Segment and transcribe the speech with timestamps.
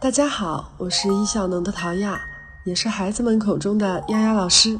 [0.00, 2.20] 大家好，我是易效能的陶亚，
[2.64, 4.78] 也是孩子们口中的丫丫老师。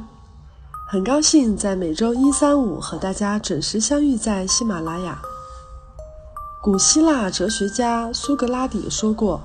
[0.89, 5.19] 很高兴在每周一、三、五和大家准时相遇在喜马拉雅。
[6.63, 9.41] 古希腊哲学家苏格拉底说过：“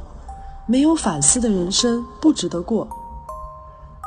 [0.68, 2.86] 没有反思的人生不值得过。”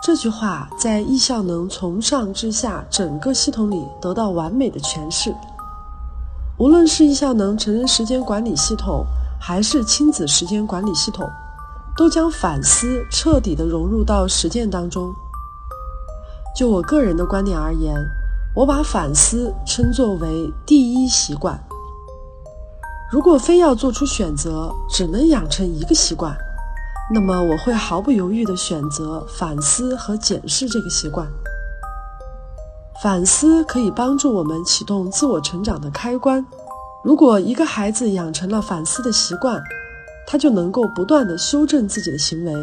[0.01, 5.35] 这句话在易效能从上至下整个系统里得到完美的诠释。
[6.57, 9.05] 无论是易效能成人时间管理系统，
[9.39, 11.29] 还是亲子时间管理系统，
[11.95, 15.13] 都将反思彻底的融入到实践当中。
[16.55, 17.93] 就我个人的观点而言，
[18.55, 21.63] 我把反思称作为第一习惯。
[23.11, 26.35] 如果非要做出选择，只能养成一个习惯，
[27.13, 31.25] 那么我会毫不犹豫地选择反思和检视这个习惯。
[33.01, 36.45] 反思可以帮助我们启动自我成长的开关。
[37.03, 39.61] 如果一个孩子养成了反思的习惯，
[40.25, 42.53] 他就能够不断地修正自己的行为，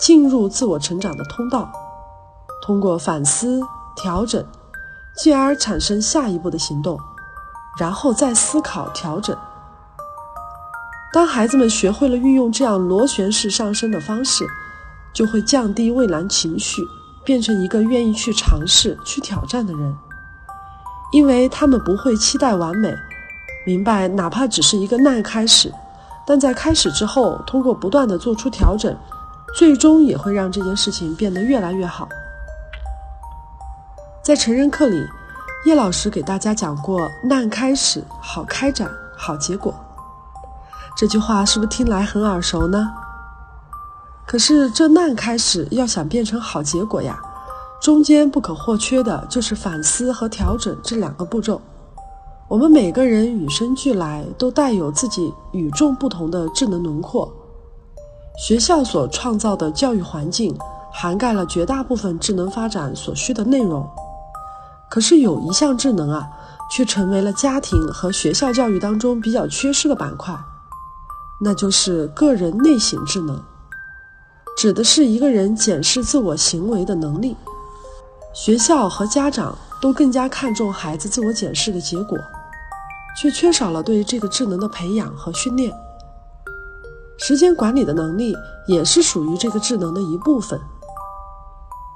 [0.00, 1.70] 进入自我成长的通道。
[2.62, 3.60] 通过反思、
[3.94, 4.44] 调整，
[5.16, 6.98] 继而产生下一步的行动，
[7.78, 9.36] 然后再思考调整。
[11.12, 14.44] 当孩子们学会了运用这样螺旋式上升的方式，
[15.12, 16.82] 就会降低畏难情绪，
[17.24, 19.96] 变成一个愿意去尝试、去挑战的人。
[21.12, 22.92] 因为他们不会期待完美，
[23.66, 25.72] 明白哪怕只是一个难开始，
[26.24, 28.96] 但在开始之后，通过不断的做出调整，
[29.56, 32.08] 最终也会让这件事情变得越来越好。
[34.22, 35.04] 在成人课里，
[35.66, 39.74] 叶老师给大家讲过“难开始，好开展，好结果”。
[40.96, 42.92] 这句话是不是听来很耳熟呢？
[44.24, 47.20] 可是这难开始要想变成好结果呀，
[47.82, 51.60] 中间不可或缺的就是反思和调整这两个步骤。
[52.48, 57.28] 我们每个人与生俱来都带有自己与众不同的智能轮廓，
[58.38, 60.56] 学校所创造的教育环境
[60.92, 63.84] 涵盖了绝大部分智能发展所需的内容。
[64.88, 66.28] 可是有一项智能啊，
[66.70, 70.32] 却成为了家庭和学校教育当中比较缺失的板块。
[71.40, 73.42] 那就是个人内省智能，
[74.56, 77.36] 指的是一个人检视自我行为的能力。
[78.32, 82.16] 学校和家长都更加看重孩子自我检视的结果，
[83.16, 85.72] 却缺少了对这个智能的培养和训练。
[87.18, 90.60] 时间管理的能力也是属于这个智能的一部分。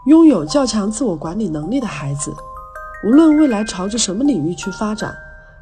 [0.07, 2.33] 拥有较强自我管理能力的孩子，
[3.05, 5.15] 无论未来朝着什么领域去发展，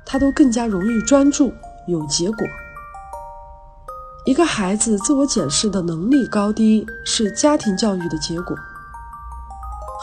[0.06, 1.52] 他都更加容易专注，
[1.88, 2.46] 有结果。
[4.24, 8.56] 一个孩子自我检视的能力高低是家庭教育的结果。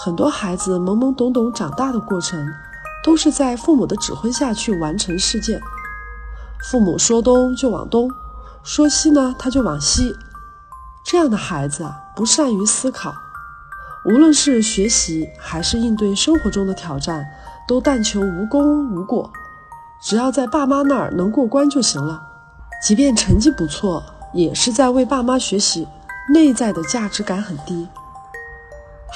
[0.03, 2.45] 很多孩子懵懵懂懂长大的过程，
[3.05, 5.61] 都是在父母的指挥下去完成事件。
[6.71, 8.09] 父母说东就往东，
[8.63, 10.15] 说西呢他就往西。
[11.05, 13.13] 这样的孩子啊，不善于思考，
[14.05, 17.23] 无论是学习还是应对生活中的挑战，
[17.67, 19.31] 都但求无功无过，
[20.01, 22.19] 只要在爸妈那儿能过关就行了，
[22.81, 24.03] 即便成绩不错。
[24.33, 25.87] 也是在为爸妈学习，
[26.33, 27.87] 内在的价值感很低。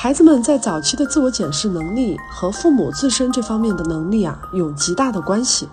[0.02, 5.68] 孩子们在早期的自我检视能力和父母自身这方面的能力啊有极大的关系。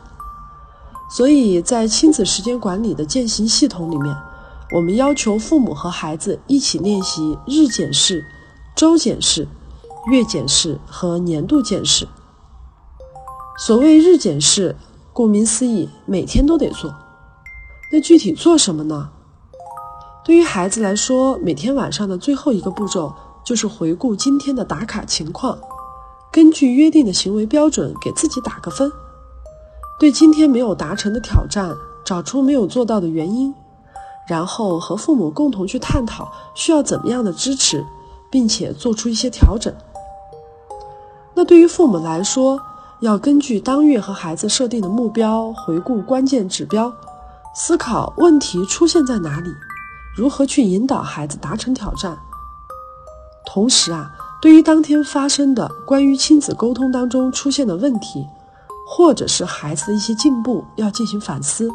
[1.08, 4.16] 所以在亲子时间管理的践行系统里面，
[4.72, 8.24] 我们要求父母和孩子一起练习日检视、
[8.74, 9.46] 周检视、
[10.10, 12.08] 月检视和年度检视。
[13.56, 14.74] 所谓日检视，
[15.12, 16.92] 顾名思义，每天都得做。
[17.92, 19.10] 那具体做什么呢？
[20.24, 23.14] 对于孩子来说，每天晚上的最后一个步骤
[23.46, 25.56] 就是回顾今天的打卡情况，
[26.32, 28.90] 根据约定的行为标准给自己打个分。
[30.00, 31.72] 对今天没有达成的挑战，
[32.04, 33.54] 找出没有做到的原因，
[34.26, 37.86] 然后和父母共同去探讨需要怎么样的支持，
[38.32, 39.72] 并且做出一些调整。
[41.32, 42.60] 那对于父母来说，
[42.98, 46.92] 要根据当月和孩子设定的目标，回顾关键指标，
[47.54, 49.50] 思考问题出现在哪里。
[50.16, 52.18] 如何去引导孩子达成挑战？
[53.46, 54.10] 同时啊，
[54.42, 58.26] 对于当天发生的关于亲子沟通当中出现的问题，
[58.86, 61.70] 或者是孩子的一些进步，要进行反思，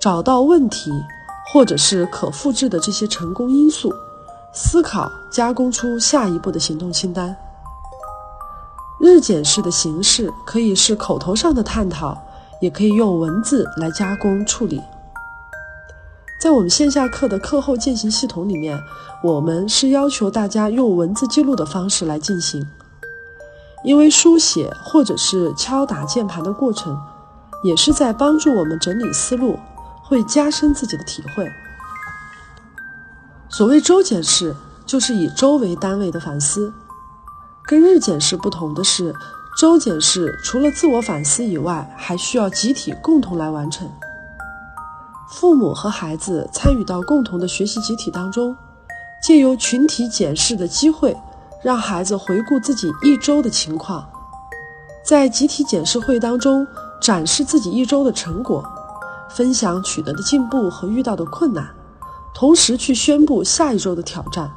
[0.00, 0.90] 找到问题
[1.52, 3.92] 或者是可复制的这些成功因素，
[4.52, 7.36] 思考加工出下一步的行动清单。
[8.98, 12.16] 日检式的形式可以是口头上的探讨，
[12.60, 14.82] 也可以用文字来加工处理。
[16.40, 18.82] 在我们线下课的课后践行系统里面，
[19.22, 22.66] 我们是要求大家用文字记录的方式来进行，
[23.84, 26.98] 因为书写或者是敲打键盘的过程，
[27.62, 29.58] 也是在帮助我们整理思路，
[30.02, 31.46] 会加深自己的体会。
[33.50, 34.56] 所谓周检式，
[34.86, 36.72] 就是以周为单位的反思。
[37.66, 39.14] 跟日检式不同的是，
[39.58, 43.86] 周检式除了自我反思以外，还需要集体共同来完成。
[45.30, 48.56] 父母和孩子参与到共同的学习集体当中，
[49.22, 51.16] 借由群体检视的机会，
[51.62, 54.04] 让孩子回顾自己一周的情况，
[55.04, 56.66] 在集体检视会当中
[57.00, 58.64] 展示自己一周的成果，
[59.30, 61.64] 分享取得的进步和遇到的困难，
[62.34, 64.50] 同时去宣布下一周的挑战。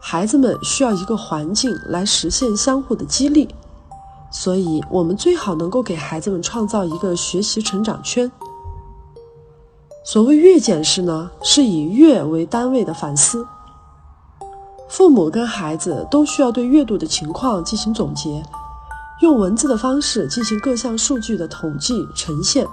[0.00, 3.48] 孩子们需要一个环境来实现相互的激励，
[4.32, 8.30] 所以我们最好能够给孩子们创造一个学习成长圈。
[10.02, 13.46] 所谓月检视呢，是以月为单位的反思。
[14.88, 18.42] 父母跟孩子都需要对月度的情况进行总结，
[19.20, 22.66] 用文字的方式进行各项数据的统计呈现，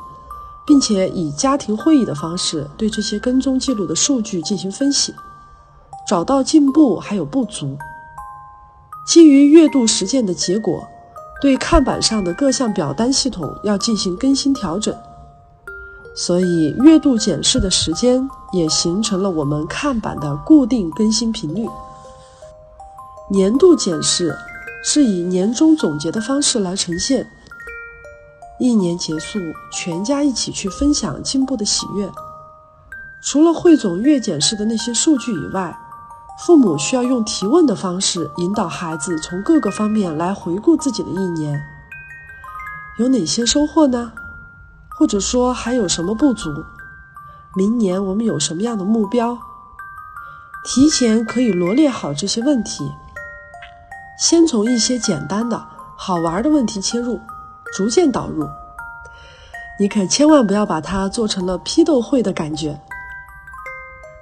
[0.66, 5.14] 并且以家庭会议的方式对这些跟踪记录的数据进行分析，
[6.08, 7.78] 找到进步还有不足。
[9.06, 10.88] 基于月度实践的结果，
[11.42, 14.96] 对看板上的各项表单系统要进行更新调整。
[16.20, 21.70] 所以，月度检视的时间也形成了我们看板的固定更新频率。
[23.30, 24.36] 年度检视
[24.84, 27.30] 是以年终总结的方式来呈现。
[28.60, 29.40] 一年结束，
[29.72, 32.10] 全家一起去分享进步的喜悦。
[33.22, 35.78] 除了汇总月检视的那些数据以外，
[36.40, 41.62] 父母需要用提问的方式引导孩子从各个方面来回顾自己的一年，
[42.98, 44.12] 有哪些收获呢？
[44.98, 46.50] 或者说还有什么不足？
[47.56, 49.38] 明年我们有什么样的目标？
[50.66, 52.92] 提前可以罗列好这些问题，
[54.20, 57.20] 先从一些简单的好玩的问题切入，
[57.76, 58.50] 逐渐导入。
[59.80, 62.82] 你可千万不要把它做成了批斗会的感觉。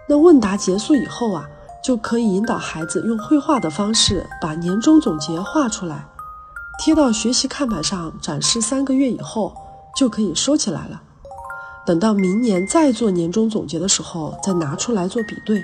[0.09, 1.45] 那问答结束以后啊，
[1.81, 6.05] 就可以引导孩子用绘画的方式把年终总结画出来，
[6.79, 8.59] 贴到学习看板上展示。
[8.59, 9.55] 三个月以后。
[9.95, 11.01] 就可以收起来了。
[11.85, 15.63] 等到明年再做年终总结的时候，再拿出来做比对。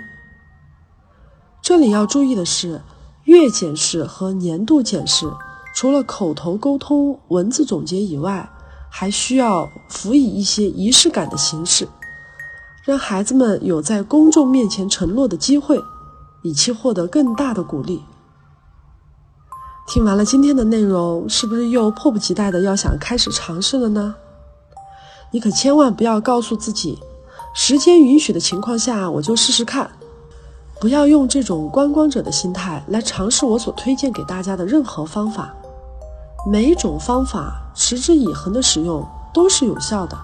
[1.62, 2.82] 这里要注意的是，
[3.26, 5.32] 月检视和年度检视，
[5.76, 8.50] 除了口头沟通、文字总结以外，
[8.90, 11.88] 还需要辅以一些仪式感的形式，
[12.84, 15.80] 让孩子们有在公众面前承诺的机会，
[16.44, 18.04] 以期获得更大的鼓励。
[19.88, 24.16] 听完了今天的内容，是不是又迫不及待的要想开始尝试了呢？
[25.32, 27.00] 你可千万不要告诉自己，
[27.56, 29.90] 时间允许的情况下我就试试看，
[30.80, 35.54] 不要用这种观光者的心态来尝试我所推荐给大家的任何方法。
[36.46, 40.18] 每一种方法持之以恒的使用都是有效的，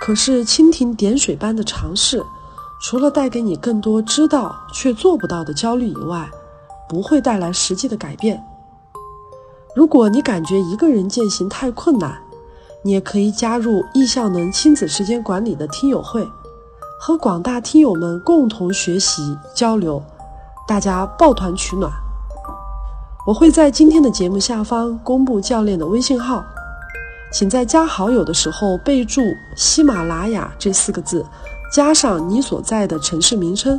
[0.00, 2.24] 可是蜻蜓点水般的尝试，
[2.80, 6.30] 除了带给你更多知道却做不到的焦虑以外，
[6.88, 8.42] 不会带来实际的改变。
[9.76, 12.22] 如果你感觉一个人践行太困难，
[12.82, 16.26] 你也可以加入易效能亲子时间管理的听友会，
[16.98, 20.02] 和广大听友们共同学习交流，
[20.66, 21.92] 大家抱团取暖。
[23.26, 26.42] 我会在今天的节目下方公布教练的微信号，
[27.30, 29.20] 请在加好友的时候备注
[29.54, 31.26] “喜马拉雅”这四个字，
[31.70, 33.78] 加上你所在的城市名称。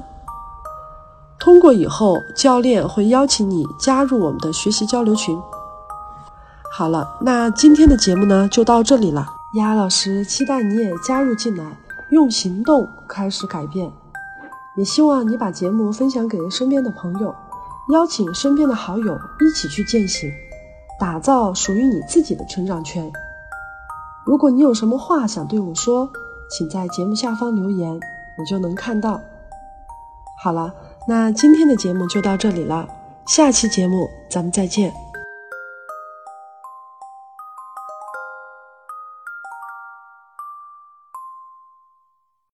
[1.40, 5.42] 通过以后，教练会邀请你加入我们的学习交流群。
[6.74, 9.28] 好了，那今天的节目呢就到这里了。
[9.56, 11.78] 丫老师期待你也加入进来，
[12.12, 13.92] 用行动开始改变。
[14.78, 17.36] 也希望你把节目分享给身边的朋友，
[17.92, 20.32] 邀请身边的好友一起去践行，
[20.98, 23.12] 打造属于你自己的成长圈。
[24.26, 26.10] 如果你有什么话想对我说，
[26.50, 28.00] 请在节目下方留言，
[28.38, 29.20] 我就能看到。
[30.42, 30.74] 好了，
[31.06, 32.88] 那今天的节目就到这里了，
[33.28, 34.94] 下期节目咱们再见。